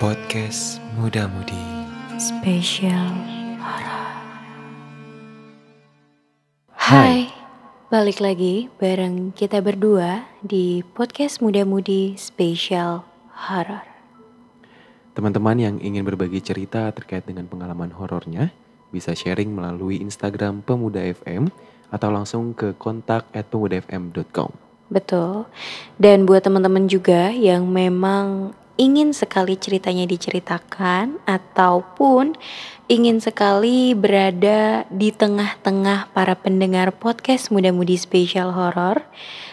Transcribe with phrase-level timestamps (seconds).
[0.00, 1.60] Podcast Muda Mudi
[2.16, 3.12] Spesial
[3.60, 4.08] Horor.
[6.72, 7.28] Hai,
[7.92, 13.84] balik lagi bareng kita berdua di podcast Muda Mudi Spesial Horor.
[15.12, 18.48] Teman-teman yang ingin berbagi cerita terkait dengan pengalaman horornya
[18.88, 21.52] bisa sharing melalui Instagram Pemuda FM
[21.92, 24.48] atau langsung ke kontak at pemudafm.com.
[24.88, 25.44] Betul.
[26.00, 32.32] Dan buat teman-teman juga yang memang ingin sekali ceritanya diceritakan ataupun
[32.88, 39.04] ingin sekali berada di tengah-tengah para pendengar podcast muda-mudi spesial horor,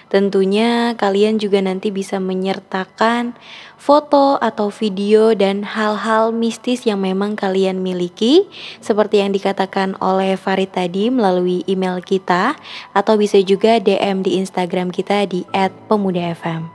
[0.07, 3.35] tentunya kalian juga nanti bisa menyertakan
[3.75, 8.47] foto atau video dan hal-hal mistis yang memang kalian miliki
[8.79, 12.55] seperti yang dikatakan oleh Farid tadi melalui email kita
[12.95, 15.43] atau bisa juga DM di Instagram kita di
[15.91, 16.71] @pemudafm.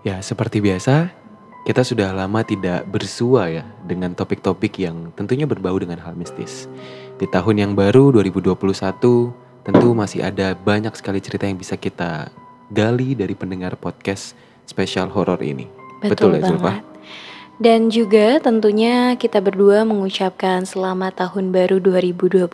[0.00, 1.19] Ya, seperti biasa,
[1.70, 6.66] kita sudah lama tidak bersua ya dengan topik-topik yang tentunya berbau dengan hal mistis.
[7.14, 8.58] Di tahun yang baru 2021,
[9.62, 12.26] tentu masih ada banyak sekali cerita yang bisa kita
[12.74, 14.34] gali dari pendengar podcast
[14.66, 15.70] spesial horor ini.
[16.02, 16.82] Betul, ya, Zulfa?
[17.60, 22.48] Dan juga tentunya kita berdua mengucapkan selamat tahun baru 2021.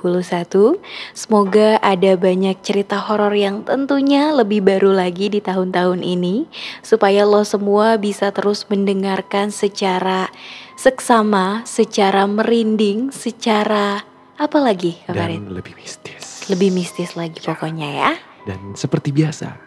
[1.15, 6.51] Semoga ada banyak cerita horor yang tentunya lebih baru lagi di tahun-tahun ini
[6.83, 10.27] supaya lo semua bisa terus mendengarkan secara
[10.75, 14.03] seksama, secara merinding, secara
[14.35, 15.39] apa lagi Kak Farid?
[15.39, 16.51] Dan lebih mistis.
[16.51, 18.11] Lebih mistis lagi pokoknya ya.
[18.43, 19.66] Dan seperti biasa,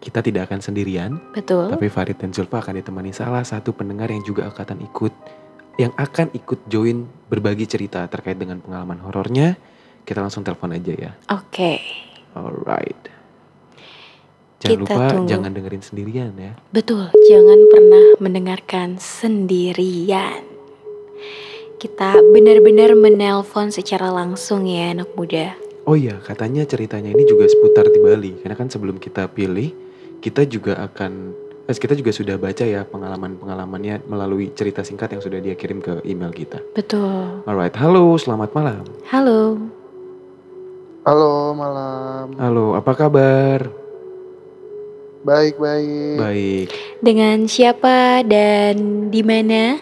[0.00, 1.68] kita tidak akan sendirian, Betul.
[1.68, 5.12] tapi Farid dan Zulfa akan ditemani salah satu pendengar yang juga akan ikut
[5.76, 9.56] yang akan ikut join berbagi cerita terkait dengan pengalaman horornya.
[10.04, 11.12] Kita langsung telepon aja ya.
[11.32, 11.80] Oke.
[12.32, 13.20] Alright.
[14.60, 15.28] Jangan Kita lupa tunggu.
[15.28, 16.52] jangan dengerin sendirian ya.
[16.68, 20.44] Betul, jangan pernah mendengarkan sendirian.
[21.80, 25.56] Kita benar-benar menelpon secara langsung ya anak muda.
[25.88, 28.36] Oh iya, katanya ceritanya ini juga seputar di Bali.
[28.44, 29.72] Karena kan sebelum kita pilih,
[30.20, 31.32] kita juga akan
[31.64, 36.04] eh, kita juga sudah baca ya pengalaman-pengalamannya melalui cerita singkat yang sudah dia kirim ke
[36.04, 36.60] email kita.
[36.76, 37.40] Betul.
[37.48, 38.84] Alright, halo, selamat malam.
[39.08, 39.56] Halo.
[41.00, 43.72] Halo malam, Halo, apa kabar?
[45.20, 46.16] baik baik.
[46.16, 46.68] Baik.
[47.00, 49.80] Dengan siapa dan di mana?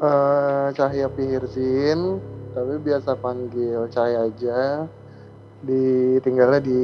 [0.00, 2.20] Eh, Cahya Pihirzin,
[2.56, 4.88] tapi biasa panggil Cahya aja.
[5.60, 6.80] Di tinggalnya di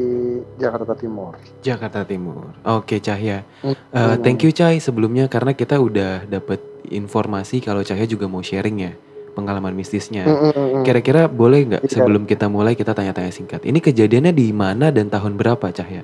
[0.60, 1.32] Jakarta Timur.
[1.64, 2.52] Jakarta Timur.
[2.64, 3.40] Oke, Cahya.
[3.64, 3.72] Hmm.
[3.72, 6.60] Eh, thank you Cahya sebelumnya karena kita udah dapet
[6.92, 8.92] informasi kalau Cahya juga mau sharing ya
[9.36, 10.24] pengalaman mistisnya.
[10.24, 10.80] Mm, mm, mm.
[10.88, 11.92] Kira-kira boleh nggak Iya.
[11.92, 13.68] sebelum kita mulai kita tanya-tanya singkat.
[13.68, 16.00] Ini kejadiannya di mana dan tahun berapa Cahya?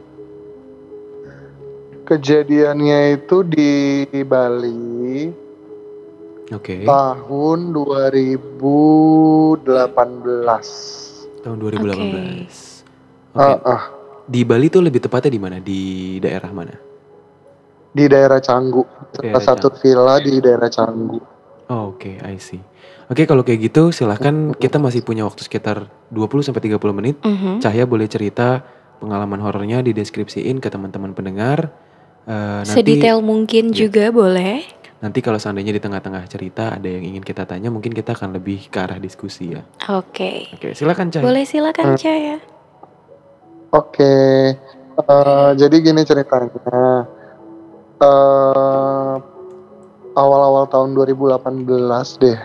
[2.04, 5.32] Kejadiannya itu di Bali
[6.52, 6.84] Oke.
[6.84, 9.64] tahun 2018.
[11.42, 13.34] Tahun 2018.
[13.34, 13.38] Oke.
[13.38, 13.82] Ah, ah,
[14.22, 15.56] Di Bali tuh lebih tepatnya di mana?
[15.58, 15.82] Di
[16.22, 16.74] daerah mana?
[17.92, 18.88] di daerah Canggu.
[19.20, 21.20] Daerah Salah satu villa di daerah Canggu.
[21.68, 22.60] Oh, Oke, I see.
[23.12, 27.20] Oke, kalau kayak gitu silahkan kita masih punya waktu sekitar 20 sampai 30 menit.
[27.20, 27.60] Mhm.
[27.60, 28.64] Cahya boleh cerita
[28.96, 31.68] pengalaman horornya dideskripsiin ke teman-teman pendengar.
[32.24, 33.76] Eh, nanti Sedetail mungkin Iya.
[33.86, 34.64] juga boleh.
[35.02, 38.70] Nanti kalau seandainya di tengah-tengah cerita ada yang ingin kita tanya, mungkin kita akan lebih
[38.70, 39.66] ke arah diskusi ya.
[39.90, 40.46] Oke.
[40.54, 41.26] Oke, silakan Cahya.
[41.26, 42.38] Boleh silakan Caya.
[43.72, 44.14] Oke,
[44.94, 47.08] eh, jadi gini ceritanya.
[48.02, 49.14] Eh,
[50.12, 52.38] awal-awal tahun 2018 deh,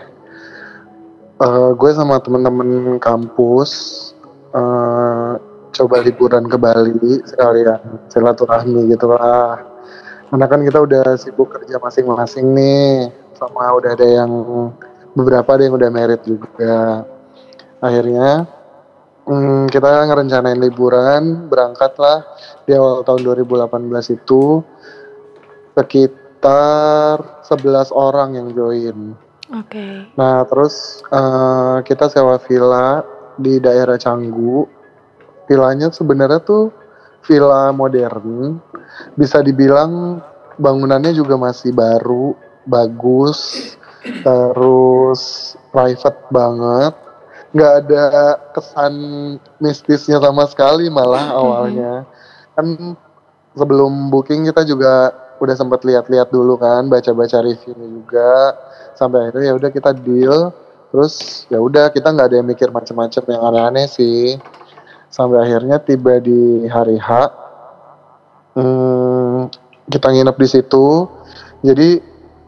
[1.38, 3.70] eh, gue sama temen-temen kampus
[4.56, 5.32] eh,
[5.76, 9.67] coba liburan ke Bali sekalian silaturahmi gitu lah.
[10.28, 14.30] Karena kan kita udah sibuk kerja masing-masing nih, sama udah ada yang
[15.16, 17.04] beberapa ada yang udah merit juga.
[17.80, 18.58] Akhirnya
[19.28, 22.24] Hmm, kita ngerencanain liburan, berangkatlah
[22.64, 24.64] di awal tahun 2018 itu
[25.76, 29.12] sekitar 11 orang yang join.
[29.52, 30.08] Oke.
[30.16, 33.04] Nah, terus eh, kita sewa villa
[33.36, 34.64] di daerah Canggu.
[35.44, 36.72] Villanya sebenarnya tuh
[37.28, 38.56] villa modern,
[39.12, 40.24] bisa dibilang
[40.56, 42.32] bangunannya juga masih baru,
[42.64, 43.72] bagus,
[44.24, 46.94] terus private banget.
[47.48, 48.04] Nggak ada
[48.52, 48.94] kesan
[49.60, 52.04] mistisnya sama sekali malah awalnya.
[52.56, 52.96] Kan
[53.56, 58.32] sebelum booking kita juga udah sempat lihat-lihat dulu kan baca-baca reviewnya juga.
[58.96, 60.52] Sampai akhirnya ya udah kita deal.
[60.88, 64.40] Terus ya udah kita nggak ada yang mikir macam-macam yang aneh-aneh sih
[65.08, 67.10] sampai akhirnya tiba di hari H
[68.56, 69.48] hmm,
[69.88, 71.08] kita nginep di situ
[71.62, 71.98] jadi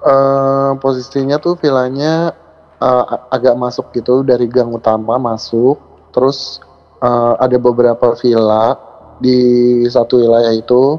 [0.01, 2.33] eh, posisinya tuh villanya
[2.79, 5.79] eh, agak masuk gitu dari gang utama masuk.
[6.15, 6.63] Terus
[7.03, 8.79] eh, ada beberapa villa
[9.21, 10.99] di satu wilayah itu.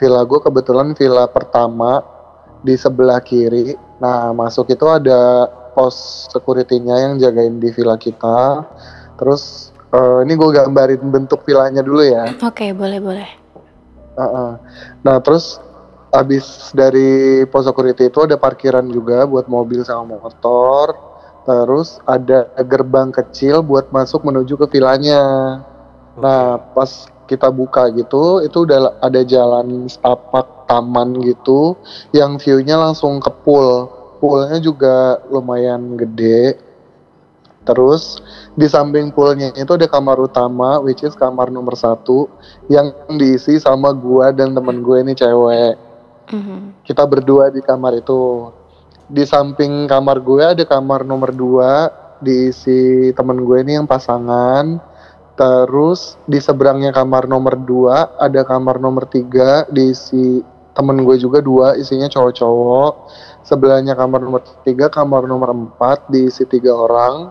[0.00, 2.02] Villa gue kebetulan villa pertama
[2.60, 3.76] di sebelah kiri.
[4.00, 8.64] Nah masuk itu ada pos security-nya yang jagain di villa kita.
[9.20, 12.30] Terus eh, ini gue gambarin bentuk villanya dulu ya.
[12.42, 13.30] Oke, boleh boleh.
[14.18, 14.58] Uh-uh.
[15.06, 15.62] Nah terus
[16.10, 20.94] abis dari pos security itu ada parkiran juga buat mobil sama motor.
[21.40, 25.22] Terus ada gerbang kecil buat masuk menuju ke villanya.
[26.20, 31.78] Nah pas kita buka gitu, itu udah ada jalan setapak taman gitu,
[32.10, 33.86] yang view-nya langsung ke pool.
[34.18, 36.58] Poolnya juga lumayan gede.
[37.70, 38.18] Terus
[38.58, 42.26] di samping poolnya itu ada kamar utama, which is kamar nomor satu,
[42.66, 45.78] yang diisi sama gua dan temen gue ini cewek.
[46.34, 46.82] Mhm.
[46.82, 48.50] Kita berdua di kamar itu.
[49.06, 54.82] Di samping kamar gue ada kamar nomor dua, diisi temen gue ini yang pasangan.
[55.38, 60.42] Terus di seberangnya kamar nomor dua ada kamar nomor tiga, diisi
[60.80, 62.92] temen gue juga dua, isinya cowok-cowok.
[63.44, 67.28] Sebelahnya kamar nomor tiga, kamar nomor empat, diisi tiga orang.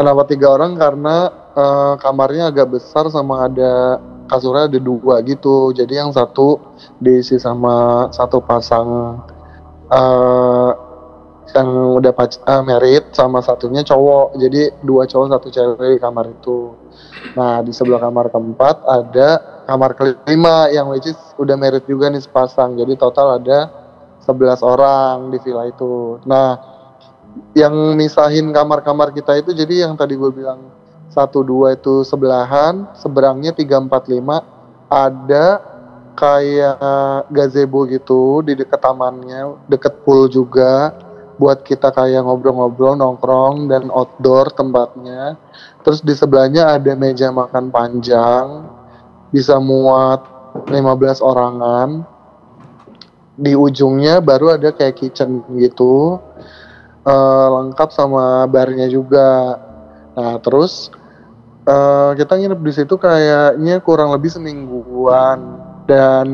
[0.00, 0.72] Kenapa tiga orang?
[0.80, 5.76] Karena eh, kamarnya agak besar sama ada kasurnya ada dua gitu.
[5.76, 6.60] Jadi yang satu
[6.96, 9.20] diisi sama satu pasang
[9.88, 10.70] eh
[11.56, 14.36] yang udah pac eh, married sama satunya cowok.
[14.36, 16.76] Jadi dua cowok satu cewek di kamar itu.
[17.34, 22.24] Nah di sebelah kamar keempat ada kamar kelima yang which is udah married juga nih
[22.24, 22.80] sepasang.
[22.80, 23.68] Jadi total ada
[24.24, 26.16] 11 orang di villa itu.
[26.24, 26.56] Nah
[27.52, 30.72] yang misahin kamar-kamar kita itu jadi yang tadi gue bilang
[31.12, 34.42] satu dua itu sebelahan seberangnya tiga empat lima
[34.88, 35.60] ada
[36.16, 36.80] kayak
[37.30, 40.96] gazebo gitu di dekat tamannya deket pool juga
[41.38, 45.38] buat kita kayak ngobrol-ngobrol nongkrong dan outdoor tempatnya
[45.86, 48.66] terus di sebelahnya ada meja makan panjang
[49.28, 50.24] bisa muat
[50.66, 52.02] 15 orangan
[53.38, 56.18] di ujungnya baru ada kayak kitchen gitu
[57.06, 59.62] eh, lengkap sama barnya juga.
[60.18, 60.90] Nah terus
[61.62, 66.26] eh, kita nginep di situ kayaknya kurang lebih semingguan dan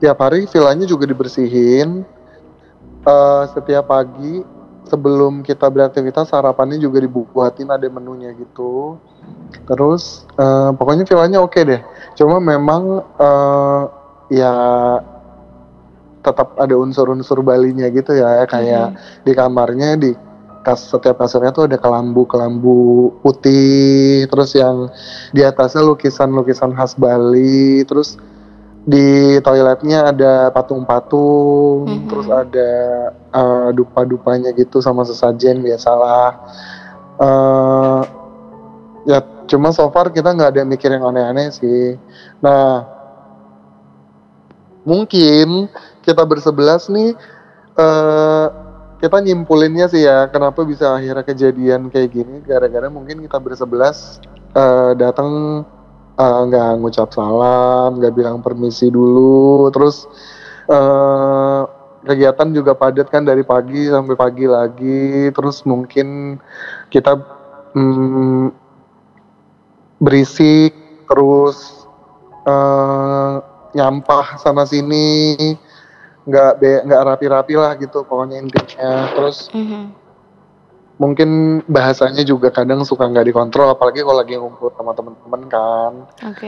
[0.00, 2.02] tiap hari villanya juga dibersihin.
[3.04, 4.40] Eh, setiap pagi
[4.88, 9.00] sebelum kita beraktivitas sarapannya juga dibuatin ada menunya gitu.
[9.64, 11.80] Terus eh, pokoknya villanya oke deh.
[12.16, 13.82] Cuma memang eh,
[14.32, 14.54] ya
[16.24, 18.96] tetap ada unsur-unsur Balinya gitu ya kayak
[19.28, 20.16] di kamarnya di
[20.64, 24.88] kas setiap kasurnya tuh ada kelambu-kelambu putih terus yang
[25.36, 28.16] di atasnya lukisan-lukisan khas Bali terus
[28.84, 32.04] di toiletnya ada patung-patung Mhm.
[32.08, 32.70] terus ada
[33.34, 36.28] eh, dupa-dupanya gitu sama sesajen biasalah.
[37.18, 38.02] Eh
[39.04, 41.96] ya cuma so far kita nggak ada mikir yang aneh-aneh sih.
[42.44, 42.84] Nah
[44.84, 45.68] mungkin
[46.04, 47.16] kita bersebelas nih
[47.74, 48.46] eh
[49.00, 52.36] kita nyimpulinnya sih ya kenapa bisa akhirnya kejadian kayak gini?
[52.44, 54.20] Gara-gara mungkin kita bersebelas
[54.54, 55.64] eh, datang
[56.14, 59.68] eh, nggak ngucap salam nggak bilang permisi dulu.
[59.74, 60.06] Terus
[60.68, 61.60] eh,
[62.04, 65.30] kegiatan juga padat kan dari pagi sampai pagi lagi.
[65.34, 66.38] Terus mungkin
[66.92, 67.18] kita
[67.74, 68.46] mm,
[69.98, 70.72] berisik
[71.08, 71.86] terus
[72.46, 73.34] eh,
[73.74, 75.36] nyampah sana sini.
[76.24, 76.50] Nggak
[76.88, 79.12] nggak rapi-rapi lah gitu pokoknya intinya.
[79.12, 80.03] Terus Mhm.
[80.94, 85.92] Mungkin bahasanya juga kadang suka nggak dikontrol apalagi kalau lagi ngumpul sama temen-temen kan.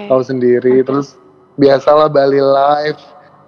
[0.06, 1.18] Tahu sendiri terus
[1.56, 3.00] biasalah Bali live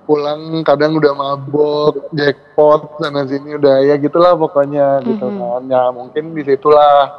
[0.08, 5.36] pulang kadang udah mabok jackpot sana sini udah ya gitulah pokoknya gitu Mhm.
[5.36, 5.60] kan.
[5.68, 7.12] Ya mungkin di situlah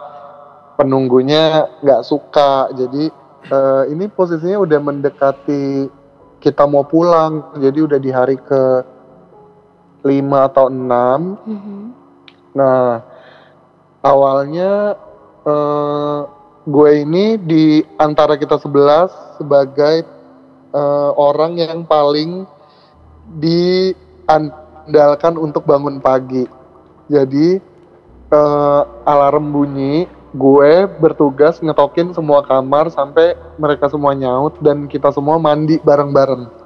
[0.76, 2.74] penunggunya nggak suka.
[2.74, 3.08] Jadi
[3.46, 5.88] eh, ini posisinya udah mendekati
[6.40, 8.62] kita mau pulang jadi udah di hari ke
[10.04, 11.36] lima atau enam.
[11.44, 11.80] Mhm.
[12.56, 13.04] Nah,
[14.04, 14.96] awalnya
[15.46, 16.22] eh,
[16.68, 20.06] gue ini di antara kita sebelas sebagai
[20.76, 22.46] eh, orang yang paling
[23.40, 26.46] diandalkan untuk bangun pagi.
[27.10, 27.58] Jadi
[28.30, 35.42] eh, alarm bunyi, gue bertugas ngetokin semua kamar sampai mereka semua nyaut dan kita semua
[35.42, 36.59] mandi bareng-bareng.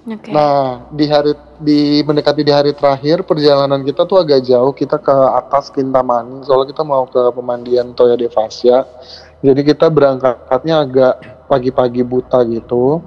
[0.00, 0.32] Oke.
[0.32, 4.72] Nah, di hari di mendekati di hari terakhir perjalanan kita tuh agak jauh.
[4.72, 8.88] Kita ke atas Kintamani, soalnya kita mau ke pemandian Toya Devasya.
[9.44, 11.14] Jadi kita berangkatnya agak
[11.52, 13.04] pagi-pagi buta gitu.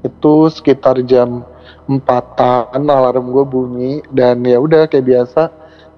[0.00, 1.44] Itu sekitar jam
[1.88, 5.42] empatan alarm gue bunyi dan ya udah kayak biasa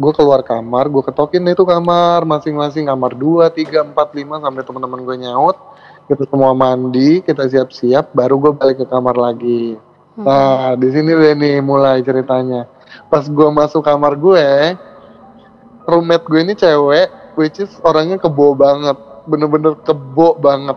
[0.01, 5.01] gue keluar kamar gue ketokin itu kamar masing-masing kamar 2, 3, 4, 5 sampai teman-teman
[5.05, 5.57] gue nyaut
[6.09, 9.77] kita semua mandi kita siap-siap baru gue balik ke kamar lagi
[10.21, 10.29] Hmm.
[10.29, 12.69] nah di sini deh nih mulai ceritanya.
[13.09, 14.77] Pas gue masuk kamar gue
[15.89, 17.09] roommate gue ini cewek
[17.41, 19.01] which is orangnya kebo banget.
[19.25, 20.77] Bener-bener kebo banget.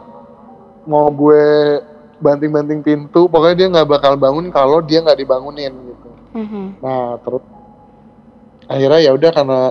[0.88, 1.44] Mau gue
[2.24, 6.10] banting-banting pintu pokoknya dia nggak bakal bangun kalau dia nggak dibangunin gitu.
[6.34, 6.80] Mhm.
[6.80, 7.44] nah terus
[8.66, 9.62] akhirnya ya udah karena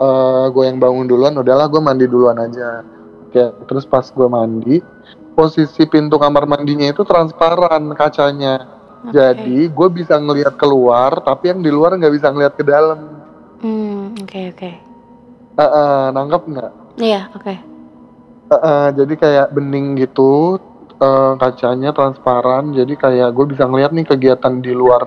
[0.00, 2.80] eh, gue yang bangun duluan udahlah gue mandi duluan aja.
[3.28, 4.80] Oke terus pas gue mandi
[5.36, 8.75] posisi pintu kamar mandinya itu transparan kacanya
[9.06, 12.98] Jadi gue bisa ngelihat keluar tapi yang di luar nggak bisa ngelihat ke dalam
[13.56, 14.70] Hmm, oke oke.
[15.56, 17.54] Eh, eh, nangkep nggak Iya, oke.
[18.46, 20.58] Eh, eh, jadi kayak bening gitu
[20.96, 25.02] eh, kacanya transparan jadi kayak gue bisa ngeliat nih kegiatan di luar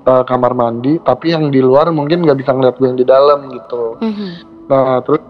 [0.00, 3.48] eh, kamar mandi tapi yang di luar mungkin nggak bisa ngeliat gue yang di dalam
[3.48, 4.28] gitu Mhm.
[4.64, 5.22] nah terus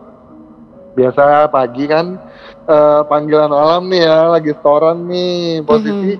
[0.94, 2.18] biasa pagi kan
[2.64, 6.12] eh, panggilan alam nih ya lagi setoran nih posisi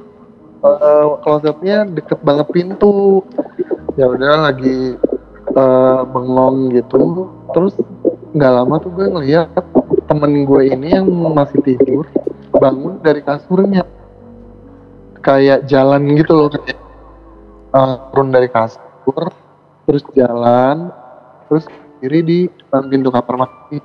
[0.65, 3.21] eh, klosetnya deket banget pintu.
[3.95, 4.97] Ya udah lagi
[5.53, 7.31] eh, bengong gitu.
[7.53, 7.75] Terus
[8.35, 9.53] nggak lama tuh gue ngeliat
[10.11, 12.09] temen gue ini yang masih tidur
[12.57, 13.85] bangun dari kasurnya.
[15.25, 16.81] Kayak jalan gitu loh kayak
[17.75, 19.31] eh, turun dari kasur
[19.85, 20.89] terus jalan
[21.49, 21.69] terus
[22.01, 23.79] kiri di depan pintu kamar mandi.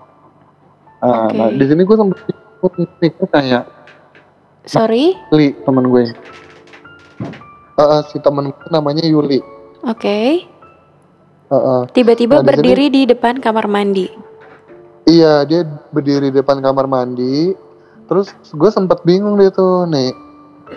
[1.00, 1.36] Nah, Oke.
[1.36, 2.27] nah, di sini gue sempet
[3.00, 3.63] mikir kayak
[4.67, 5.15] Sorry.
[5.31, 6.12] Li temen gue
[7.79, 9.39] Eh, si temen namanya Yuli
[9.88, 10.43] Oke.
[11.50, 11.81] Eh, eh.
[11.95, 14.05] Tiba-tiba Nah, di sini- berdiri di depan kamar mandi.
[15.07, 17.55] Iya, dia berdiri di depan kamar mandi.
[18.05, 20.12] Terus gue sempet bingung deh tuh, nih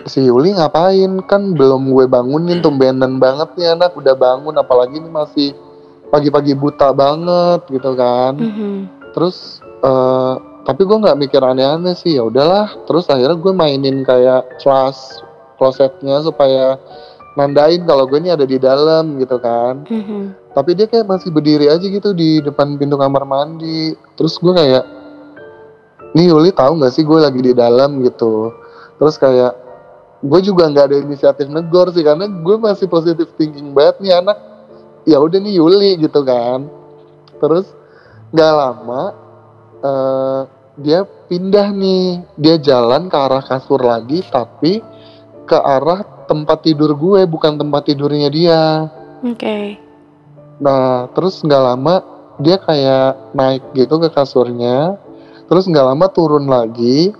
[0.07, 1.19] si Yuli ngapain?
[1.27, 5.51] Kan belum gue bangunin, tumbenan banget nih anak udah bangun, apalagi ini masih
[6.07, 8.39] pagi-pagi buta banget gitu kan.
[8.39, 8.73] Mhm.
[9.11, 10.33] Terus eh
[10.63, 12.71] tapi gue nggak mikir aneh-aneh sih, ya udahlah.
[12.87, 15.19] Terus akhirnya gue mainin kayak flash
[15.63, 16.75] klosetnya supaya
[17.33, 19.85] nandain kalau gue ini ada di dalam gitu kan.
[19.87, 20.43] Mhm.
[20.53, 23.97] tapi dia kayak masih berdiri aja gitu di depan pintu kamar mandi.
[24.13, 24.85] Terus gue kayak
[26.13, 28.53] nih Yuli tahu nggak sih gue lagi di dalam gitu?
[29.01, 29.57] Terus kayak
[30.21, 34.37] gue juga nggak ada inisiatif negor sih karena gue masih positif thinking banget nih anak.
[35.09, 36.69] Ya udah nih Yuli gitu kan.
[37.41, 37.65] Terus
[38.29, 39.03] nggak lama
[39.81, 40.41] eh,
[40.77, 42.21] dia pindah nih.
[42.37, 44.85] Dia jalan ke arah kasur lagi tapi
[45.43, 48.61] ke arah tempat tidur gue bukan tempat tidurnya dia
[49.23, 49.79] Oke.
[50.59, 52.03] Nah, terus nggak lama
[52.43, 54.99] dia kayak naik gitu ke kasurnya,
[55.47, 57.15] terus nggak lama turun lagi,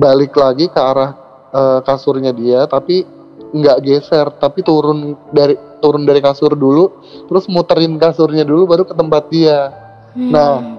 [0.00, 1.12] balik lagi ke arah
[1.52, 3.04] eh, kasurnya dia, tapi
[3.52, 8.96] nggak geser, tapi turun dari turun dari kasur dulu, terus muterin kasurnya dulu baru ke
[8.96, 9.60] tempat dia.
[10.16, 10.56] Nah.
[10.56, 10.74] Hmm.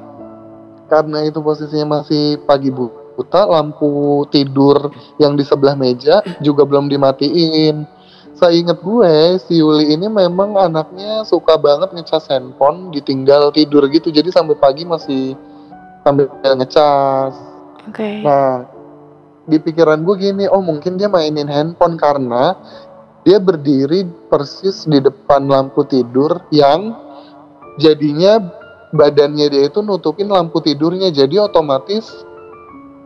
[0.87, 2.71] Karena itu posisinya masih pagi
[3.17, 7.97] buta, lampu tidur yang di sebelah meja juga belum dimatiin.
[8.37, 14.13] Seingat gue, si Yuli ini memang anaknya suka banget ngecas handphone, ditinggal tidur gitu.
[14.13, 15.33] Jadi sampai pagi masih
[16.05, 17.33] sambil ngecas.
[17.89, 18.21] Oke.
[18.21, 18.69] Nah,
[19.49, 22.53] di pikiran gue gini, oh mungkin dia mainin handphone karena
[23.25, 26.93] dia berdiri persis di depan lampu tidur yang
[27.81, 28.37] jadinya
[28.93, 31.09] badannya dia itu nutupin lampu tidurnya.
[31.09, 32.26] Jadi otomatis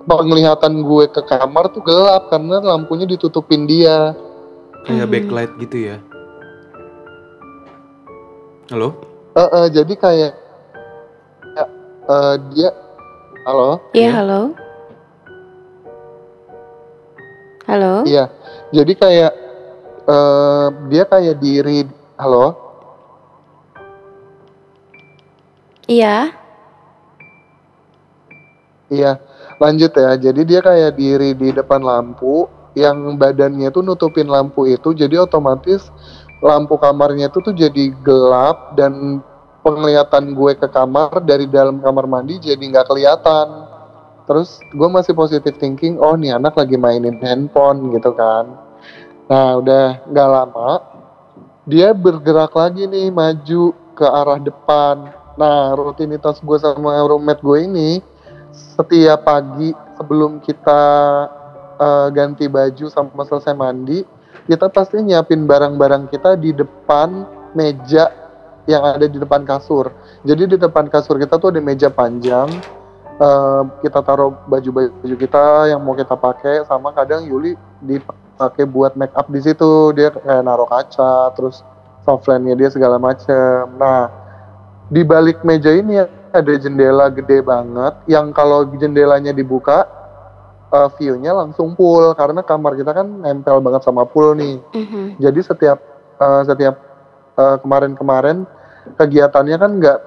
[0.04, 4.14] penglihatan gue ke kamar tuh gelap karena lampunya ditutupin dia.
[4.82, 5.14] Kayak Mhm.
[5.14, 5.98] backlight gitu ya.
[8.72, 8.96] Halo?
[9.32, 10.32] Eh, eh, jadi kayak
[11.52, 11.66] ya,
[12.08, 12.70] eh, dia
[13.44, 14.12] halo Iya, Iya.
[14.16, 14.42] halo.
[17.62, 17.94] Halo.
[18.04, 18.26] iya
[18.70, 19.32] jadi kayak
[20.04, 22.58] eh, dia kayak diri halo
[25.88, 26.32] Iya.
[28.88, 29.20] Iya,
[29.62, 30.18] lanjut ya.
[30.18, 35.94] Jadi dia kayak diri di depan lampu yang badannya tuh nutupin lampu itu, jadi otomatis
[36.42, 39.22] lampu kamarnya itu tuh jadi gelap dan
[39.62, 43.70] penglihatan gue ke kamar dari dalam kamar mandi jadi nggak kelihatan.
[44.26, 48.58] Terus gue masih positive thinking, oh nih anak lagi mainin handphone gitu kan.
[49.30, 50.70] Nah udah nggak lama,
[51.68, 55.12] dia bergerak lagi nih maju ke arah depan.
[55.36, 57.90] Nah rutinitas gue sama roommate gue ini
[58.52, 60.82] setiap pagi sebelum kita
[61.80, 64.04] eh, ganti baju sama selesai mandi,
[64.48, 68.12] kita pasti nyiapin barang-barang kita di depan meja
[68.70, 69.90] yang ada di depan kasur.
[70.24, 72.50] Jadi di depan kasur kita tuh ada meja panjang.
[73.22, 78.02] eh, kita taruh baju-baju kita yang mau kita pakai sama kadang Yuli di
[78.42, 81.62] dipakai buat make up di situ dia kayak naruh kaca terus
[82.02, 84.10] softlandnya dia segala macem nah
[84.90, 86.02] di balik meja ini
[86.34, 89.86] ada jendela gede banget yang kalau jendelanya dibuka
[90.72, 94.58] uh, view-nya langsung pool karena kamar kita kan nempel banget sama pool nih.
[94.72, 95.20] Mhm.
[95.20, 95.80] jadi setiap
[96.18, 96.76] uh, setiap
[97.36, 98.48] uh, kemarin-kemarin
[98.98, 100.00] kegiatannya kan nggak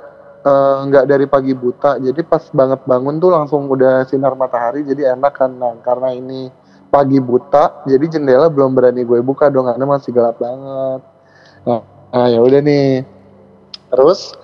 [0.45, 2.01] uh, nggak dari pagi buta.
[2.01, 5.53] Jadi pas banget bangun tuh langsung udah sinar matahari jadi enak kan.
[5.55, 6.49] Nah karena ini
[6.89, 11.01] pagi buta jadi jendela belum berani gue buka dong karena masih gelap banget.
[11.67, 13.03] Nah, nah ya udah nih.
[13.91, 14.35] Terus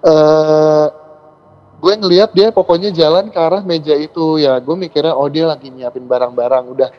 [0.00, 0.86] eh
[1.80, 4.60] gue ngeliat dia pokoknya jalan ke arah meja itu ya.
[4.60, 6.90] Gue mikirnya oh dia lagi nyiapin barang-barang udah.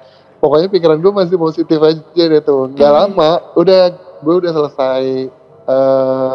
[0.42, 2.74] Pokoknya pikiran gue masih positif aja deh tuh.
[2.74, 2.98] Nggak Mhm.
[2.98, 3.82] lama udah
[4.26, 5.06] gue udah selesai
[5.62, 6.34] eh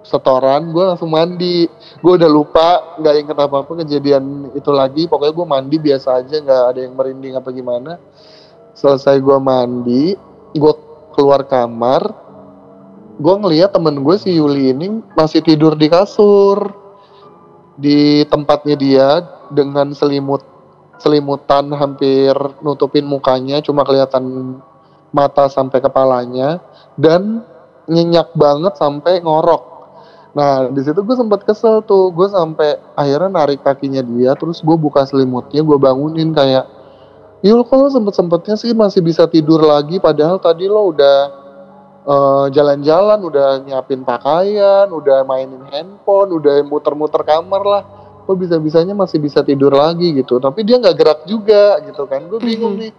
[0.00, 1.66] setoran gue langsung mandi.
[1.98, 5.10] Gue udah lupa nggak inget apa apa kejadian itu lagi.
[5.10, 7.98] Pokoknya gue mandi biasa aja nggak ada yang merinding apa gimana.
[8.74, 10.14] Selesai gue mandi
[10.54, 10.74] gue
[11.14, 12.29] keluar kamar
[13.20, 16.72] gue ngeliat temen gue si Yuli ini masih tidur di kasur.
[17.76, 19.08] Di tempatnya dia
[19.52, 20.44] dengan selimut
[21.00, 24.56] selimutan hampir nutupin mukanya cuma kelihatan
[25.16, 26.60] mata sampai kepalanya
[27.00, 27.40] dan
[27.88, 29.64] nyenyak banget sampai ngorok.
[30.36, 34.76] Nah di situ gue sempat kesel tuh, gue sampai akhirnya narik kakinya dia, terus gue
[34.78, 36.70] buka selimutnya, gue bangunin kayak,
[37.42, 41.39] Yul kok lo sempet sempetnya sih masih bisa tidur lagi, padahal tadi lo udah
[42.10, 47.82] eh, jalan-jalan, udah nyiapin pakaian, udah mainin handphone, udah muter-muter kamar lah,
[48.26, 50.42] kok bisa-bisanya masih bisa tidur lagi gitu.
[50.42, 52.90] Tapi dia nggak gerak juga gitu kan, gue bingung nih.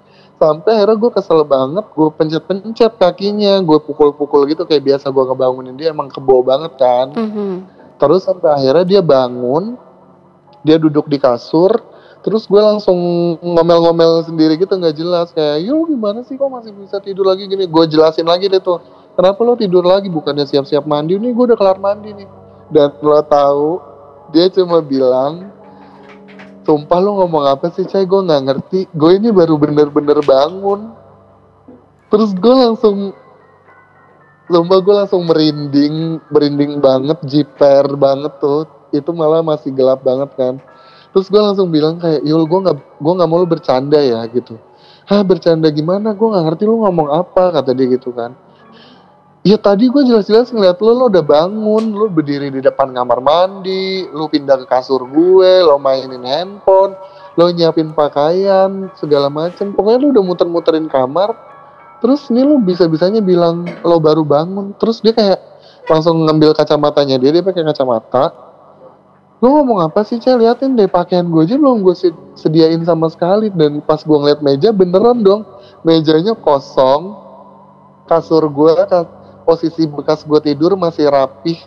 [0.41, 5.77] Sampai akhirnya gue kesel banget, gue pencet-pencet kakinya, gue pukul-pukul gitu kayak biasa gue ngebangunin
[5.77, 7.13] dia emang kebo banget kan.
[7.13, 7.53] Mhm.
[8.01, 9.77] Terus sampai akhirnya dia bangun,
[10.65, 11.77] dia duduk di kasur,
[12.25, 12.97] terus gue langsung
[13.37, 17.69] ngomel-ngomel sendiri gitu nggak jelas kayak, yo gimana sih kok masih bisa tidur lagi gini?
[17.69, 18.81] Gue jelasin lagi deh tuh,
[19.17, 21.17] kenapa lo tidur lagi bukannya siap-siap mandi?
[21.17, 22.29] Nih gue udah kelar mandi nih.
[22.71, 23.79] Dan lo tahu
[24.31, 25.51] dia cuma bilang,
[26.63, 28.07] sumpah lo ngomong apa sih Cai?
[28.07, 28.79] Gue nggak ngerti.
[28.95, 30.95] Gue ini baru bener-bener bangun.
[32.11, 33.15] Terus gue langsung
[34.51, 38.67] Sumpah gue langsung merinding, merinding banget, jiper banget tuh.
[38.91, 40.59] Itu malah masih gelap banget kan.
[41.15, 44.59] Terus gue langsung bilang kayak, Yul gue nggak gue nggak mau lu bercanda ya gitu.
[45.07, 46.11] Hah bercanda gimana?
[46.11, 48.35] Gue nggak ngerti lu ngomong apa kata dia gitu kan.
[49.41, 54.05] Ya tadi gue jelas-jelas ngeliat lu, lu udah bangun, lu berdiri di depan kamar mandi,
[54.13, 56.93] lu pindah ke kasur gue, lo mainin handphone,
[57.33, 59.73] lo nyiapin pakaian, segala macem.
[59.73, 61.33] Pokoknya lu udah muter-muterin kamar,
[62.05, 64.77] terus nih lu bisa-bisanya bilang lo baru bangun.
[64.77, 65.41] Terus dia kayak
[65.89, 68.29] langsung ngambil kacamatanya dia dia pakai kacamata.
[69.41, 73.09] Lo ngomong apa sih cah liatin deh pakaian gue aja belum gue sed- sediain sama
[73.09, 73.49] sekali.
[73.49, 75.49] Dan pas gue ngeliat meja beneran dong
[75.81, 77.17] mejanya kosong.
[78.05, 78.69] Kasur gue
[79.51, 81.59] posisi bekas gue tidur masih rapih.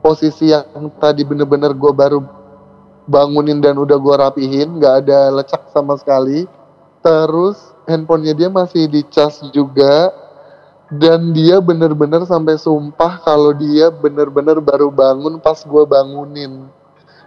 [0.00, 2.24] Posisi yang tadi bener-bener gue baru
[3.04, 6.48] bangunin dan udah gue rapihin nggak ada lecak sama sekali.
[7.04, 10.08] Terus handphonenya dia masih dicas juga.
[10.88, 16.64] Dan dia bener-bener sampai sumpah kalau dia bener-bener baru bangun pas gue bangunin.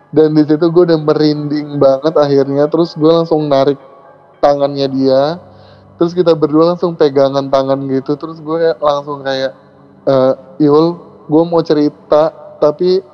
[0.10, 2.65] Dan di situ gue udah merinding banget akhirnya.
[2.65, 3.78] Terus gue langsung narik
[4.41, 5.38] tangannya dia
[6.02, 9.54] terus kita berdua langsung pegangan tangan gitu terus gue langsung kayak
[10.10, 10.34] eh
[10.66, 10.98] Yul
[11.30, 13.06] gue mau cerita tapi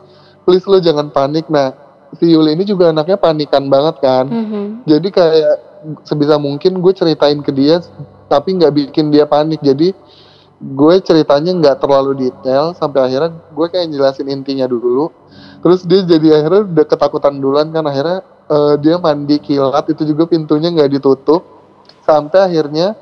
[0.48, 1.52] please lo jangan panik.
[1.52, 1.76] Nah
[2.16, 4.26] si Yul ini juga anaknya panikan banget kan.
[4.32, 4.88] Mhm.
[4.88, 5.56] jadi kayak
[6.08, 7.84] sebisa mungkin gue ceritain ke dia
[8.32, 9.60] tapi nggak bikin dia panik.
[9.60, 9.92] Jadi
[10.58, 15.12] gue ceritanya nggak terlalu detail sampai akhirnya gue kayak jelasin intinya dulu.
[15.60, 20.24] Terus dia jadi akhirnya udah ketakutan duluan kan akhirnya eh, dia mandi kilat itu juga
[20.24, 21.57] pintunya nggak ditutup
[22.08, 22.96] sampai akhirnya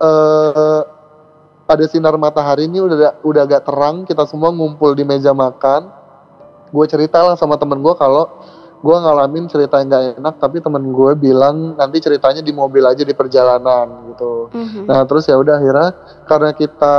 [0.00, 0.80] eh
[1.70, 4.02] ada sinar matahari ini udah udah agak terang.
[4.08, 5.86] Kita semua ngumpul di meja makan.
[6.74, 8.26] Gue cerita lah sama temen gue kalau
[8.80, 13.04] gue ngalamin cerita yang gak enak tapi temen gue bilang nanti ceritanya di mobil aja
[13.04, 14.48] di perjalanan gitu.
[14.48, 14.88] Mhm.
[14.88, 15.90] nah terus ya udah akhirnya
[16.24, 16.94] karena kita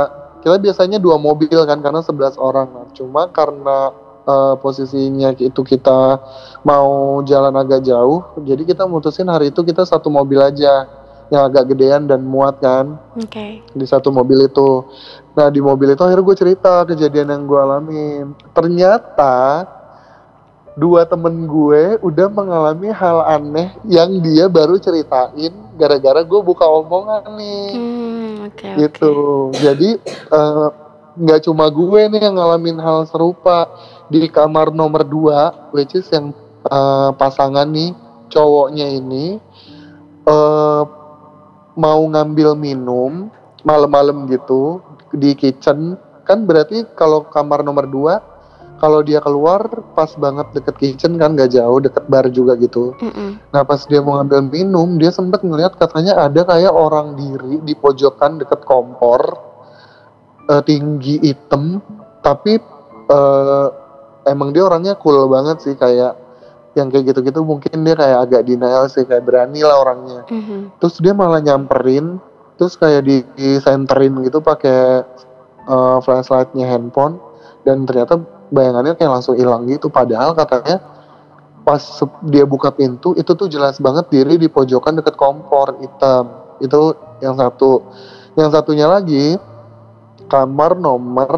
[0.46, 2.70] kita biasanya dua mobil kan karena 11 orang.
[2.70, 3.90] Nah, cuma karena
[4.22, 6.22] eh, posisinya itu kita
[6.62, 11.01] mau jalan agak jauh jadi kita mutusin hari itu kita satu mobil aja
[11.32, 13.64] yang agak gedean dan muat kan Oke.
[13.64, 14.84] di satu mobil itu.
[15.32, 18.24] Nah di mobil itu akhirnya gue cerita kejadian yang gue alamin.
[18.52, 19.64] Ternyata
[20.72, 27.24] dua temen gue udah mengalami hal aneh yang dia baru ceritain gara-gara gue buka omongan
[27.32, 28.76] nih Hmm, oke oke.
[28.76, 29.14] gitu.
[29.56, 29.90] Jadi
[30.28, 30.68] eh,
[31.12, 33.72] nggak cuma gue nih yang ngalamin hal serupa
[34.08, 37.96] di kamar nomor 2 which is yang eh, pasangan nih
[38.28, 39.40] cowoknya ini
[40.22, 40.82] eh
[41.78, 43.32] mau ngambil minum
[43.62, 44.82] malam-malam gitu
[45.14, 48.32] di kitchen kan berarti kalau kamar nomor 2
[48.82, 49.62] kalau dia keluar
[49.94, 53.38] pas banget deket kitchen kan gak jauh deket bar juga gitu Mm-mm.
[53.54, 57.78] nah pas dia mau ngambil minum dia sempet ngeliat katanya ada kayak orang diri di
[57.78, 59.22] pojokan deket kompor
[60.50, 61.78] eh, tinggi hitam
[62.22, 62.58] tapi
[63.06, 63.68] eh,
[64.26, 66.18] emang dia orangnya cool banget sih kayak
[66.72, 70.24] yang kayak gitu-gitu mungkin dia kayak agak denial sih kayak berani lah orangnya.
[70.28, 70.80] Mhm.
[70.80, 72.16] terus dia malah nyamperin
[72.56, 73.24] terus kayak di,
[73.58, 75.02] senterin gitu pakai
[75.66, 77.18] eh, flashlightnya handphone
[77.66, 78.18] dan ternyata
[78.52, 79.88] bayangannya kayak langsung hilang gitu.
[79.88, 80.78] Padahal katanya
[81.62, 81.80] pas
[82.26, 86.54] dia buka pintu itu tuh jelas banget diri di pojokan deket kompor hitam.
[86.60, 87.82] Itu yang satu.
[88.36, 89.34] Yang satunya lagi
[90.28, 91.32] kamar nomor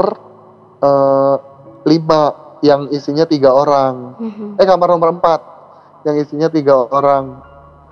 [0.82, 1.36] eh,
[1.88, 4.16] lima yang isinya tiga orang.
[4.16, 4.56] Mhm.
[4.56, 5.40] eh kamar nomor 4
[6.08, 7.44] yang isinya tiga orang.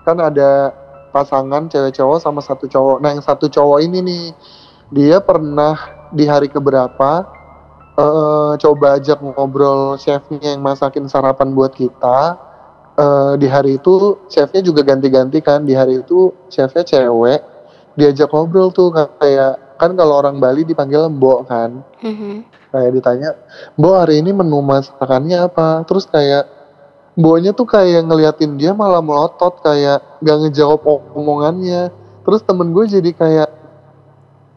[0.09, 0.73] Kan ada
[1.13, 3.05] pasangan cewek cowok sama satu cowok.
[3.05, 4.25] Nah yang satu cowok ini nih
[4.89, 5.77] dia pernah
[6.09, 7.29] di hari keberapa
[7.93, 12.41] eh, coba ajak ngobrol chefnya yang masakin sarapan buat kita.
[12.97, 15.69] Eh, di hari itu chefnya juga ganti-ganti kan.
[15.69, 17.45] Di hari itu chefnya cewek.
[17.93, 18.89] Diajak ngobrol tuh
[19.21, 21.83] kayak kan kalau orang Bali dipanggil mbok kan.
[21.99, 22.47] Mhm.
[22.73, 23.37] kayak ditanya
[23.77, 25.85] Mbok hari ini menu masakannya apa?
[25.85, 26.49] Terus kayak
[27.13, 30.81] Mboknya tuh kayak ngeliatin dia malah melotot kayak gak ngejawab
[31.13, 31.93] omongannya.
[32.25, 33.51] Terus temen gue jadi kayak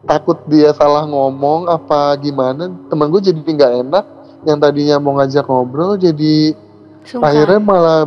[0.08, 2.72] takut dia salah ngomong apa gimana.
[2.88, 4.04] Temen gue jadi nggak enak
[4.48, 6.56] yang tadinya mau ngajak ngobrol jadi
[7.04, 7.28] Sungkan.
[7.28, 8.02] akhirnya malah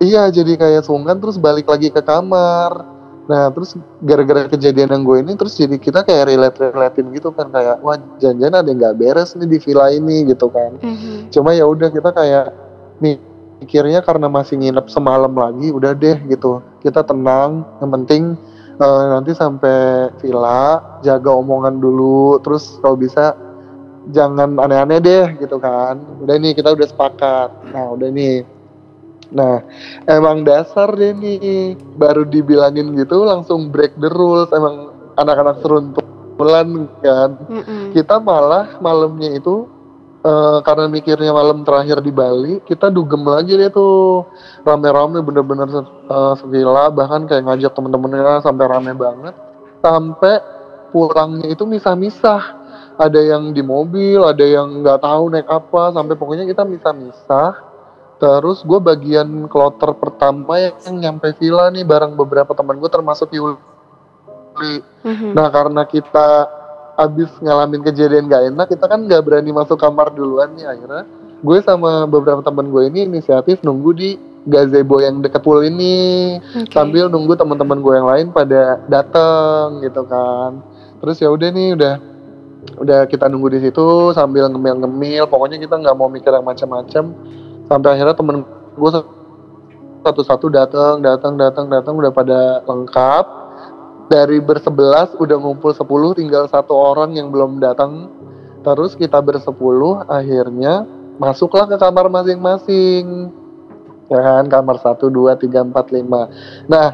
[0.00, 2.86] iya jadi kayak sungkan terus balik lagi ke kamar
[3.30, 7.54] nah terus gara-gara kejadian yang gue ini terus jadi kita kayak relate relatein gitu kan
[7.54, 10.74] kayak wah jangan-jangan ada yang nggak beres nih di villa ini gitu kan.
[10.82, 11.30] Mhm.
[11.30, 12.50] cuma ya udah kita kayak
[12.98, 13.16] nih
[13.62, 16.58] pikirnya karena masih nginep semalam lagi udah deh gitu.
[16.82, 18.22] Kita tenang yang penting
[18.82, 23.38] eh, nanti sampai villa jaga omongan dulu terus kalau bisa
[24.10, 26.02] jangan aneh-aneh deh gitu kan.
[26.18, 27.70] Udah nih kita udah sepakat.
[27.70, 28.42] Nah udah nih
[29.32, 29.64] nah
[30.04, 37.30] emang dasar deh nih baru dibilangin gitu langsung break the rules emang anak-anak seruntulan kan.
[37.48, 37.96] Mm-mm.
[37.96, 39.68] kita malah malamnya itu
[40.22, 44.26] eh, karena mikirnya malam terakhir di Bali kita dugem lagi deh tuh.
[44.62, 49.34] Rame-rame bener-bener se- eh, sevilla bahkan kayak ngajak temen-temennya sampai rame banget.
[49.82, 50.38] Sampai
[50.94, 52.62] pulangnya itu misah-misah.
[53.00, 57.71] Ada yang di mobil ada yang nggak tahu naik apa sampai pokoknya kita misah-misah
[58.22, 63.58] terus gue bagian kloter pertama yang nyampe villa nih bareng beberapa teman gue termasuk Yuli
[65.02, 65.32] Mhm.
[65.34, 66.46] Nah karena kita
[66.94, 71.04] abis ngalamin kejadian gak enak, kita kan nggak berani masuk kamar duluan nih akhirnya.
[71.42, 74.10] Gue sama beberapa teman gue ini inisiatif nunggu di
[74.46, 76.70] gazebo yang deket pool ini Oke.
[76.70, 80.62] sambil nunggu teman-teman gue yang lain pada dateng gitu kan.
[81.02, 81.94] Terus ya udah nih udah
[82.78, 85.26] udah kita nunggu di situ sambil ngemil-ngemil.
[85.26, 87.04] Pokoknya kita nggak mau mikir yang macam-macam.
[87.72, 88.44] Sampai akhirnya temen
[88.76, 88.90] gue
[90.04, 93.24] satu-satu datang, datang, datang, datang udah pada lengkap.
[94.12, 95.88] Dari bersebelas udah ngumpul 10
[96.20, 98.12] tinggal satu orang yang belum datang
[98.60, 100.84] terus kita bersepuluh akhirnya
[101.16, 103.32] masuklah ke kamar masing-masing.
[104.12, 106.88] Ya kan kamar 1, 2, 3, 4, 5 nah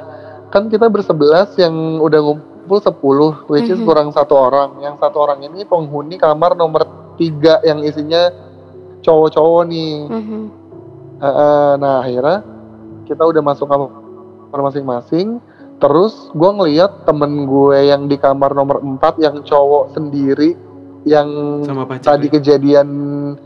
[0.55, 3.89] kan kita bersebelas yang udah ngumpul 10 which is Mhm.
[3.91, 4.79] kurang satu orang.
[4.79, 6.87] Yang satu orang ini penghuni kamar nomor
[7.19, 8.31] 3 yang isinya
[9.03, 10.07] cowok-cowok nih
[11.19, 12.39] Heeh, nah akhirnya
[13.05, 13.91] kita udah masuk kamar
[14.53, 15.43] masing-masing
[15.77, 20.55] terus gue ngeliat temen gue yang di kamar nomor 4 yang cowok sendiri
[21.03, 21.29] yang
[21.63, 22.15] Sama pacar.
[22.15, 22.89] tadi kejadian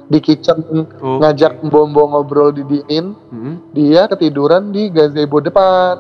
[0.07, 0.65] di kitchen
[0.99, 3.61] Oh, ngajak mbombo ngobrol di dingin Hmm.
[3.71, 5.95] dia ketiduran di gazebo depan